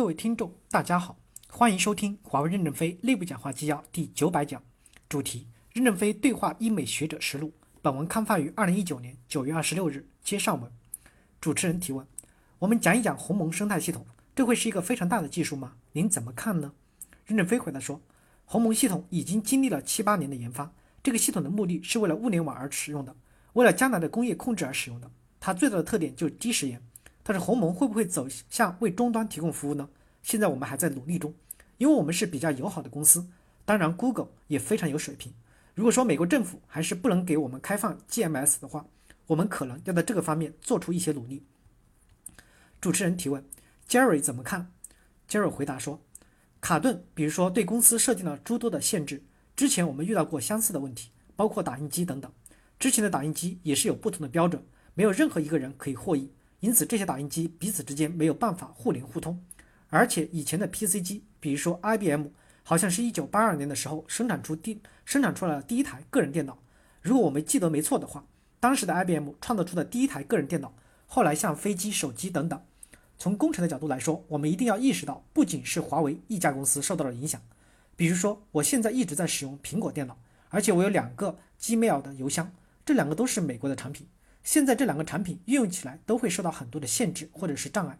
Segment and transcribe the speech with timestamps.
[0.00, 4.62] 各位听众，大家好，欢迎收听华为任正非内部讲话纪要第九百讲，
[5.10, 7.52] 主题：任正非对话英美学者实录。
[7.82, 10.08] 本文刊发于二零一九年九月二十六日。
[10.24, 10.72] 接上文，
[11.38, 12.06] 主持人提问：
[12.58, 15.74] 我们讲一讲鸿蒙生态系统，这会是一个非常大的技术吗？
[15.92, 16.72] 您怎么看呢？
[17.26, 18.00] 任正非回答说：
[18.46, 20.72] 鸿蒙系统已经经历了七八年的研发，
[21.02, 23.14] 这个系统的目的是为了物联网而使用的，
[23.52, 25.10] 为了将来的工业控制而使用的。
[25.38, 26.80] 它最大的特点就是低时延。
[27.22, 29.88] 但是鸿蒙会不会走向为终端提供服务呢？
[30.22, 31.34] 现在我们还在努力中，
[31.78, 33.26] 因为我们是比较友好的公司。
[33.64, 35.32] 当然，Google 也非常有水平。
[35.74, 38.84] 如果说美国政府还是不能给我们开放 GMS 的话，
[39.26, 41.42] 我们可能要在这个方面做出一些努力。
[42.80, 43.44] 主持人提问
[43.88, 44.72] ：Jerry 怎么看
[45.28, 46.00] ？Jerry 回答说：
[46.60, 49.22] 卡顿，比如说对公司设定了诸多的限制。
[49.54, 52.30] 之前我们遇到过相似的问题，包括打印机等等。
[52.78, 54.62] 之前的打印机也是有不同的标准，
[54.94, 56.32] 没有任何一个人可以获益。
[56.60, 59.42] 因此，这些打印机彼此之间没有办法互联互通，
[59.88, 62.26] 而且以前的 PC 机，比如说 IBM，
[62.62, 66.58] 好像是一九八二年的时候生产出第生产出来了第一台个人电脑。
[67.00, 68.24] 如果我们记得没错的话，
[68.60, 70.74] 当时的 IBM 创造出的第一台个人电脑，
[71.06, 72.60] 后来像飞机、手机等等。
[73.18, 77.40] 从工程的角度来说，我们一定要意识到，不仅是华为一家公司受到了影响。
[77.96, 80.18] 比如说，我现在一直在使用苹果电脑，
[80.50, 82.52] 而且我有两个 Gmail 的邮箱，
[82.84, 84.06] 这两个都是美国的产品。
[84.42, 87.98] 现在这两个产品运用起来都会受到很多的限制或者是障碍。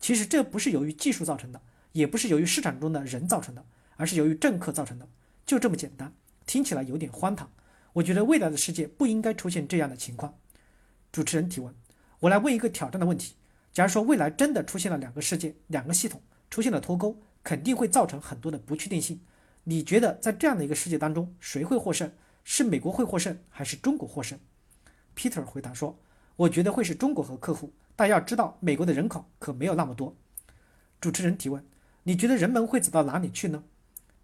[0.00, 1.60] 其实这不是由于技术造成的，
[1.92, 3.64] 也不是由于市场中的人造成的，
[3.96, 5.08] 而是由于政客造成的。
[5.44, 6.12] 就这么简单，
[6.46, 7.50] 听起来有点荒唐。
[7.94, 10.38] 我觉得未来的世界不应该出现这样的情况。
[11.10, 11.74] 主持人提问：
[12.20, 13.34] 我来问一个挑战的问题。
[13.72, 19.20] 假如说未来真的出现了两个世界、两个系统出现了脱钩，肯定会造成很多的不确定性。
[19.64, 22.12] 你觉得在这样的一个世界当中，谁会获胜？
[22.44, 24.38] 是美国会获胜，还是中国获胜
[25.18, 25.98] ？Peter 回答说
[26.36, 30.14] ：“我觉得会是中国和客户，但要知道，美国的人口可没有那么多。”
[31.00, 31.64] 主持人提问
[32.04, 33.64] ：“你觉得人们会走到哪里去呢？”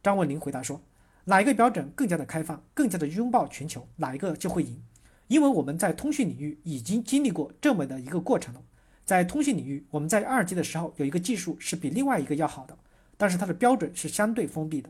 [0.00, 0.80] 张文林回答说
[1.26, 4.80] ：“哪一个标准更加的开放，更加的拥抱全球，哪一个就会赢。
[5.26, 8.62] 因为我们在通讯领域已经经历过这么的一个过程了。
[9.04, 12.78] 在通讯领域，我们在二 G 的时候有一个技术是比另外一个要好的，
[13.16, 14.88] 但是它的标准是相对封闭的，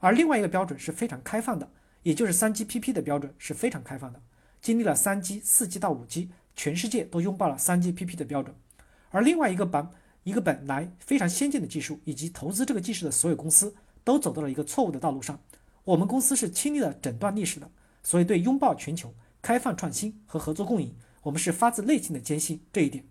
[0.00, 1.70] 而另外一个标准是非常开放的，
[2.02, 4.20] 也就是 3GPP 的标准是非常开放的。”
[4.60, 8.54] 经历了三 G、四 G 到五 G，全世界都拥抱了三 GPP 的标准。
[9.10, 9.88] 而另外一个本
[10.24, 13.74] 一个本来非常先进的技术，以及投资这个技术的所有公司，
[14.04, 15.40] 都走到了一个错误的道路上。
[15.84, 17.70] 我们公司是亲历了整段历史的，
[18.02, 23.06] 所以对拥抱全球、开放创新和合作共赢，我们是发自内心的坚信这一点。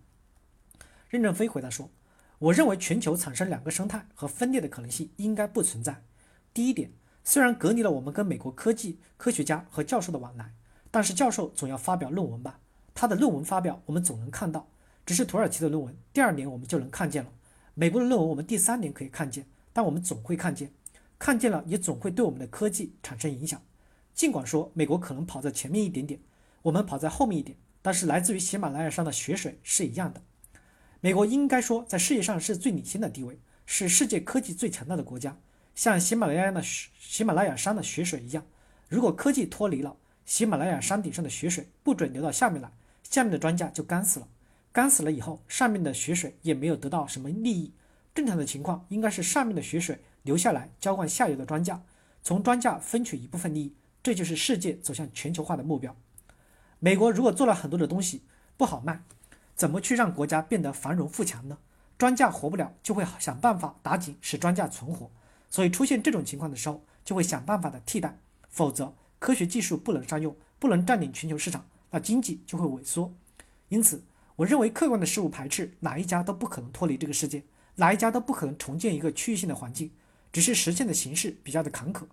[1.10, 1.90] 任正非回答说
[2.38, 6.04] ：“我认为全球产生两个生态和分裂的可能性应该不存在。
[6.54, 6.92] 第一点，
[7.24, 10.54] 虽然隔离了我们跟美国科技科学家和教授的往来。”
[10.92, 12.60] 但是教授总要发表论文吧？
[12.94, 14.68] 他的论文发表，我们总能看到。
[15.06, 17.30] 只是土耳其的论文，第二年我们就能看见了；
[17.74, 20.72] 美国的论文，我们第三年可以看见，但我们总会看见。
[21.18, 23.62] 看见了，也总会对我们的科技产生影响。
[24.14, 26.20] 尽管说美国可能跑在前面一点点，
[26.62, 30.22] 我们跑在后面一点，但是来自于喜马拉雅山的雪水是一样的。
[31.00, 35.38] 美国应该说在世界上是最领先的地位，是世界科技最强大的国家，
[35.74, 38.46] 像喜马拉雅的喜马拉雅山的雪水一样。
[38.90, 39.96] 如果科技脱离了，
[40.28, 42.70] 喜马拉雅山顶上的雪水不准流到下面来，
[43.02, 44.28] 下面的庄稼就干死了。
[44.74, 47.74] 干死了以后，上面的雪水也没有得到什么利益。
[48.14, 51.80] 正常的情况应该是上面的雪水流下来，浇灌下游的庄稼，
[52.22, 53.74] 从庄稼分取一部分利益。
[54.04, 55.96] 这就是世界走向全球化的目标。
[56.80, 58.24] 美国如果做了很多的东西
[58.58, 59.02] 不好卖，
[59.56, 61.58] 怎么去让国家变得繁荣富强呢？
[61.98, 65.10] 庄稼活不了，就会想办法打紧，使庄稼存活。
[65.50, 68.94] 所以出现这种情况的时候，就会想办法的替代，否则。
[69.20, 73.14] 科学技术不能商用，不能占领全球市场，那经济就会萎缩。
[73.70, 74.04] 因此，
[74.36, 77.44] 我认为客观的事物排斥哪一家都不可能脱离这个世界，
[77.76, 79.92] 哪一家都不可能重建一个区域性的环境，
[80.32, 82.04] 只是实现的形式比较的坎坷。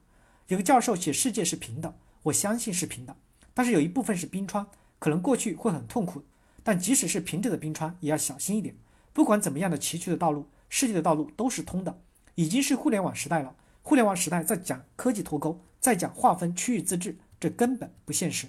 [0.49, 1.95] 有个教授写世界是平的，
[2.25, 3.17] 我相信是平的，
[3.53, 4.67] 但是有一部分是冰川，
[4.99, 6.23] 可能过去会很痛苦。
[6.63, 8.75] 但即使是平整的冰川，也要小心一点。
[9.13, 12.01] 不管怎么样的崎岖的道路，世界的道路都是通的。
[12.37, 15.61] 已经是互联网时代了，互联网时代在讲科技脱钩。
[15.85, 18.47] 再讲划分区域自治，这根本不现实。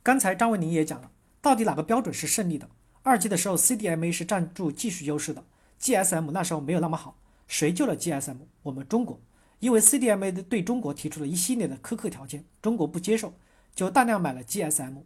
[0.00, 2.70] 刚才张文宁也讲了，到底哪个标准是胜利的？
[3.02, 5.42] 二 G 的时候，CDMA 是占住技术优势的
[5.80, 7.18] ，GSM 那时候没有那么好。
[7.48, 8.36] 谁救了 GSM？
[8.62, 9.20] 我们中国，
[9.58, 13.34] 因为 CDMA 对中国提出了一系列的苛刻条件，中国不接受，
[13.74, 14.98] 就大量买了 GSM。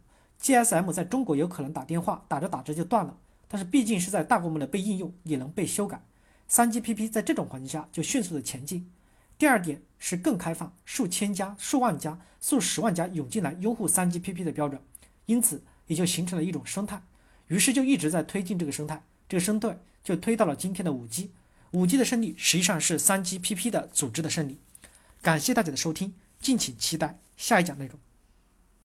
[0.43, 3.17] GSM 在中国有可能打电话打着打着就断了，
[3.49, 6.05] 但是毕竟是在大规模的被应用，也能被修改。
[6.51, 8.91] 3GPP 在这种环境下就迅速的前进。
[9.39, 14.81] 第二点是更开放，数千家、数万家、数十万家涌进来拥护三 GPP 的标准，
[15.27, 17.03] 因此也就形成了一种生态，
[17.49, 21.31] 于是就一直在推进这个生态，这个生态就推到了今天的五 G
[21.73, 24.59] 五 G 的胜利实际上是三 GPP 的组织的胜利。
[25.21, 27.99] 感谢大家的收听，敬请期待下一讲内容。